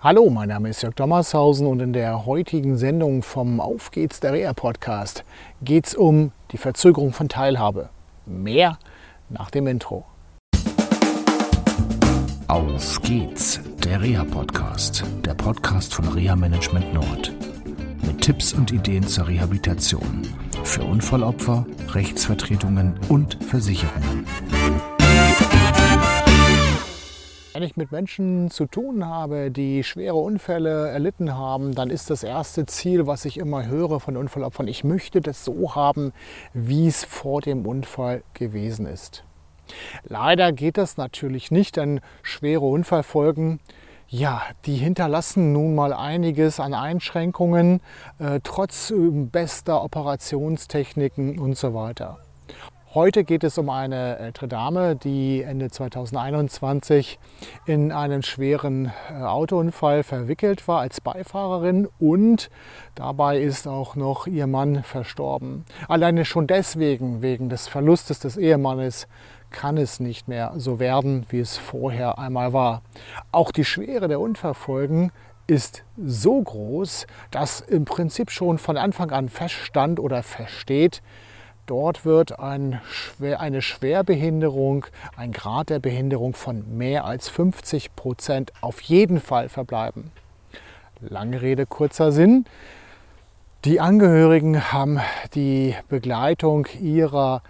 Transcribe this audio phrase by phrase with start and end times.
[0.00, 4.32] Hallo, mein Name ist Jörg Dommershausen und in der heutigen Sendung vom Auf geht's der
[4.32, 5.24] Reha Podcast
[5.60, 7.88] geht es um die Verzögerung von Teilhabe.
[8.24, 8.78] Mehr
[9.28, 10.04] nach dem Intro.
[12.46, 17.32] Auf geht's, der Reha Podcast, der Podcast von Reha Management Nord.
[18.06, 20.22] Mit Tipps und Ideen zur Rehabilitation
[20.62, 24.24] für Unfallopfer, Rechtsvertretungen und Versicherungen.
[27.58, 32.22] Wenn ich mit Menschen zu tun habe, die schwere Unfälle erlitten haben, dann ist das
[32.22, 36.12] erste Ziel, was ich immer höre von Unfallopfern, ich möchte das so haben,
[36.54, 39.24] wie es vor dem Unfall gewesen ist.
[40.04, 43.58] Leider geht das natürlich nicht, denn schwere Unfallfolgen,
[44.06, 47.80] ja, die hinterlassen nun mal einiges an Einschränkungen,
[48.20, 52.20] äh, trotz äh, bester Operationstechniken und so weiter.
[52.98, 57.20] Heute geht es um eine ältere Dame, die Ende 2021
[57.64, 62.50] in einen schweren äh, Autounfall verwickelt war als Beifahrerin und
[62.96, 65.64] dabei ist auch noch ihr Mann verstorben.
[65.86, 69.06] Alleine schon deswegen, wegen des Verlustes des Ehemannes,
[69.52, 72.82] kann es nicht mehr so werden, wie es vorher einmal war.
[73.30, 75.12] Auch die Schwere der Unfallfolgen
[75.46, 81.00] ist so groß, dass im Prinzip schon von Anfang an feststand oder versteht,
[81.68, 82.80] Dort wird ein,
[83.20, 84.86] eine Schwerbehinderung,
[85.18, 90.10] ein Grad der Behinderung von mehr als 50 Prozent auf jeden Fall verbleiben.
[91.00, 92.46] Lange Rede, kurzer Sinn.
[93.66, 94.98] Die Angehörigen haben
[95.34, 97.42] die Begleitung ihrer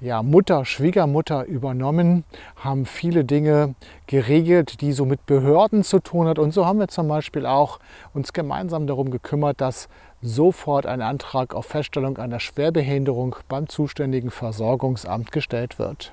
[0.00, 2.24] ja, Mutter, Schwiegermutter übernommen,
[2.56, 3.74] haben viele Dinge
[4.06, 6.38] geregelt, die so mit Behörden zu tun hat.
[6.38, 7.78] Und so haben wir zum Beispiel auch
[8.12, 9.88] uns gemeinsam darum gekümmert, dass
[10.20, 16.12] sofort ein Antrag auf Feststellung einer Schwerbehinderung beim zuständigen Versorgungsamt gestellt wird.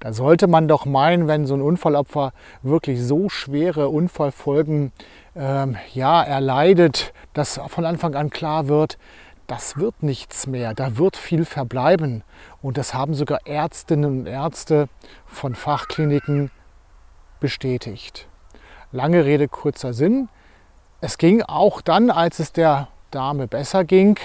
[0.00, 4.92] Da sollte man doch meinen, wenn so ein Unfallopfer wirklich so schwere Unfallfolgen
[5.36, 8.98] ähm, ja, erleidet, dass von Anfang an klar wird,
[9.46, 12.22] das wird nichts mehr, da wird viel verbleiben.
[12.62, 14.88] Und das haben sogar Ärztinnen und Ärzte
[15.26, 16.50] von Fachkliniken
[17.40, 18.26] bestätigt.
[18.92, 20.28] Lange Rede, kurzer Sinn.
[21.00, 24.18] Es ging auch dann, als es der Dame besser ging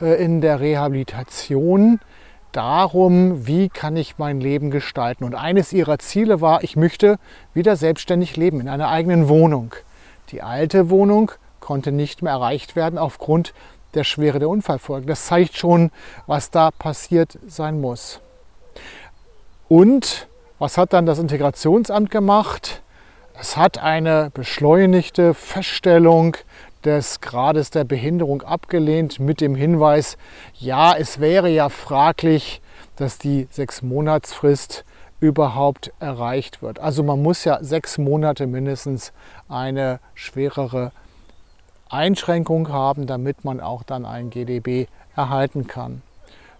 [0.00, 2.00] äh, in der Rehabilitation
[2.52, 5.24] darum, wie kann ich mein Leben gestalten.
[5.24, 7.18] Und eines ihrer Ziele war, ich möchte
[7.52, 9.74] wieder selbstständig leben in einer eigenen Wohnung.
[10.30, 13.54] Die alte Wohnung konnte nicht mehr erreicht werden aufgrund
[13.94, 15.06] der Schwere der Unfallfolgen.
[15.06, 15.90] Das zeigt schon,
[16.26, 18.20] was da passiert sein muss.
[19.68, 20.28] Und
[20.58, 22.82] was hat dann das Integrationsamt gemacht?
[23.38, 26.36] Es hat eine beschleunigte Feststellung
[26.84, 30.16] des Grades der Behinderung abgelehnt mit dem Hinweis,
[30.54, 32.60] ja, es wäre ja fraglich,
[32.96, 34.84] dass die Sechs-Monatsfrist
[35.20, 36.78] überhaupt erreicht wird.
[36.78, 39.12] Also man muss ja sechs Monate mindestens
[39.48, 40.92] eine schwerere
[41.94, 46.02] Einschränkung haben, damit man auch dann ein GDB erhalten kann.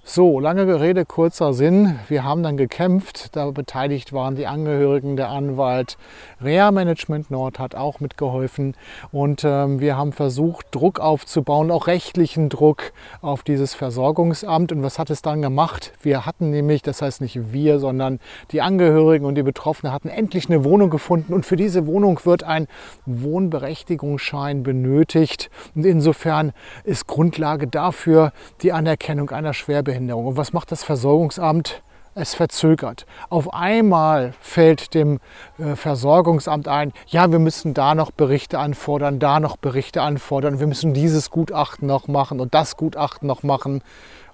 [0.07, 1.99] So, lange Rede, kurzer Sinn.
[2.09, 3.35] Wir haben dann gekämpft.
[3.35, 5.97] Da beteiligt waren die Angehörigen, der Anwalt.
[6.43, 8.77] Rea Management Nord hat auch mitgeholfen.
[9.13, 14.73] Und ähm, wir haben versucht, Druck aufzubauen, auch rechtlichen Druck auf dieses Versorgungsamt.
[14.73, 15.95] Und was hat es dann gemacht?
[16.03, 18.21] Wir hatten nämlich, das heißt nicht wir, sondern
[18.53, 21.33] die Angehörigen und die Betroffenen hatten endlich eine Wohnung gefunden.
[21.33, 22.67] Und für diese Wohnung wird ein
[23.07, 25.49] Wohnberechtigungsschein benötigt.
[25.75, 26.53] Und insofern
[26.85, 29.94] ist Grundlage dafür die Anerkennung einer Schwerbehinderung.
[29.95, 30.27] Schwerbehinderung.
[30.27, 31.83] Und was macht das Versorgungsamt?
[32.17, 33.07] Es verzögert.
[33.29, 35.19] Auf einmal fällt dem
[35.59, 40.69] äh, Versorgungsamt ein, ja, wir müssen da noch Berichte anfordern, da noch Berichte anfordern, wir
[40.69, 43.83] müssen dieses Gutachten noch machen und das Gutachten noch machen.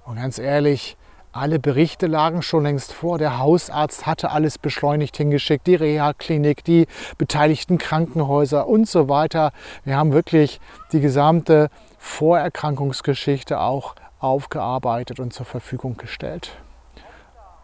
[0.04, 0.98] Und ganz ehrlich,
[1.32, 3.16] alle Berichte lagen schon längst vor.
[3.16, 9.52] Der Hausarzt hatte alles beschleunigt hingeschickt, die Reha-Klinik, die beteiligten Krankenhäuser und so weiter.
[9.84, 10.60] Wir haben wirklich
[10.92, 16.52] die gesamte Vorerkrankungsgeschichte auch aufgearbeitet und zur Verfügung gestellt.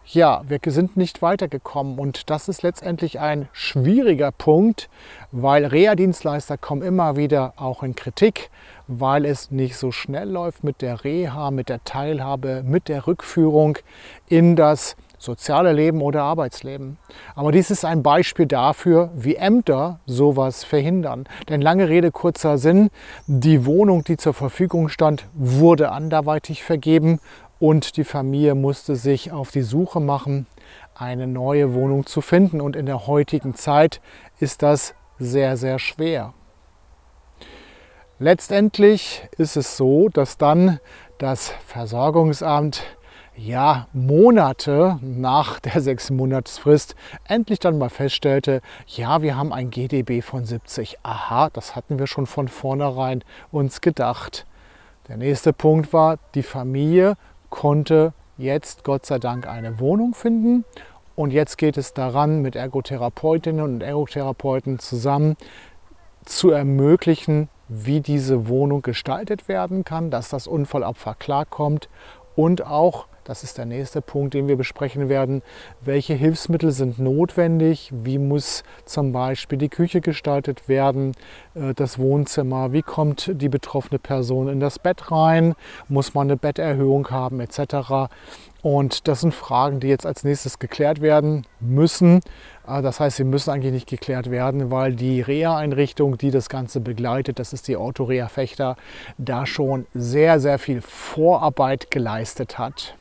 [0.09, 4.89] Ja, wir sind nicht weitergekommen und das ist letztendlich ein schwieriger Punkt,
[5.33, 8.49] weil Reha-Dienstleister kommen immer wieder auch in Kritik,
[8.87, 13.79] weil es nicht so schnell läuft mit der Reha, mit der Teilhabe, mit der Rückführung
[14.29, 16.97] in das soziale Leben oder Arbeitsleben.
[17.35, 21.25] Aber dies ist ein Beispiel dafür, wie Ämter sowas verhindern.
[21.49, 22.89] Denn lange Rede, kurzer Sinn,
[23.25, 27.19] die Wohnung, die zur Verfügung stand, wurde anderweitig vergeben
[27.59, 30.45] und die Familie musste sich auf die Suche machen,
[30.93, 32.61] eine neue Wohnung zu finden.
[32.61, 34.01] Und in der heutigen Zeit
[34.39, 36.33] ist das sehr, sehr schwer.
[38.19, 40.79] Letztendlich ist es so, dass dann
[41.19, 42.83] das Versorgungsamt
[43.37, 46.95] ja, Monate nach der sechs Monatsfrist
[47.27, 50.97] endlich dann mal feststellte, ja, wir haben ein GDB von 70.
[51.03, 54.45] Aha, das hatten wir schon von vornherein uns gedacht.
[55.07, 57.13] Der nächste Punkt war, die Familie
[57.49, 60.65] konnte jetzt Gott sei Dank eine Wohnung finden
[61.15, 65.37] und jetzt geht es daran, mit Ergotherapeutinnen und Ergotherapeuten zusammen
[66.25, 71.87] zu ermöglichen, wie diese Wohnung gestaltet werden kann, dass das Unfallopfer klarkommt
[72.35, 75.41] und auch das ist der nächste Punkt, den wir besprechen werden.
[75.81, 77.91] Welche Hilfsmittel sind notwendig?
[77.91, 81.11] Wie muss zum Beispiel die Küche gestaltet werden?
[81.53, 82.71] Äh, das Wohnzimmer?
[82.71, 85.55] Wie kommt die betroffene Person in das Bett rein?
[85.89, 88.09] Muss man eine Betterhöhung haben etc.?
[88.61, 92.21] Und das sind Fragen, die jetzt als nächstes geklärt werden müssen.
[92.65, 96.79] Äh, das heißt, sie müssen eigentlich nicht geklärt werden, weil die Reha-Einrichtung, die das Ganze
[96.79, 98.77] begleitet, das ist die Autoreha Fechter,
[99.17, 102.95] da schon sehr, sehr viel Vorarbeit geleistet hat.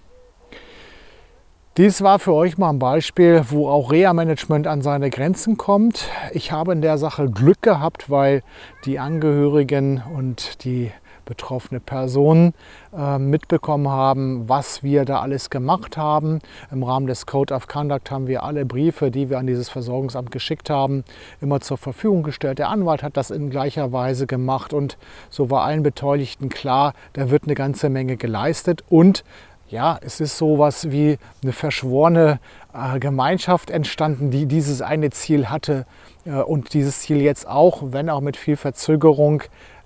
[1.76, 6.08] Dies war für euch mal ein Beispiel, wo auch Reha-Management an seine Grenzen kommt.
[6.32, 8.43] Ich habe in der Sache Glück gehabt, weil
[8.87, 10.90] die Angehörigen und die
[11.26, 12.55] betroffene Personen
[12.96, 16.38] äh, mitbekommen haben, was wir da alles gemacht haben.
[16.73, 20.31] Im Rahmen des Code of Conduct haben wir alle Briefe, die wir an dieses Versorgungsamt
[20.31, 21.05] geschickt haben,
[21.43, 22.58] immer zur Verfügung gestellt.
[22.58, 24.96] Der Anwalt hat das in gleicher Weise gemacht und
[25.28, 29.25] so war allen Beteiligten klar, da wird eine ganze Menge geleistet und
[29.68, 32.38] ja, es ist so was wie eine verschworene
[32.72, 35.86] äh, Gemeinschaft entstanden, die dieses eine Ziel hatte
[36.24, 39.42] äh, und dieses Ziel jetzt auch, wenn auch mit viel Verzögerung,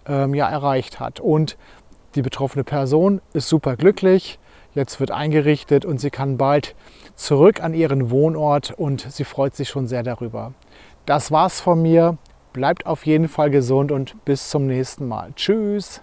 [0.06, 1.21] ähm, ja, erreicht hat.
[1.21, 1.56] Und
[2.15, 4.38] die betroffene Person ist super glücklich.
[4.75, 6.75] Jetzt wird eingerichtet und sie kann bald
[7.15, 10.53] zurück an ihren Wohnort und sie freut sich schon sehr darüber.
[11.06, 12.19] Das war's von mir.
[12.53, 15.32] Bleibt auf jeden Fall gesund und bis zum nächsten Mal.
[15.35, 16.03] Tschüss.